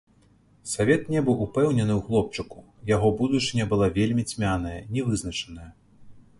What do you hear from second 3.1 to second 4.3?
будучыня была вельмі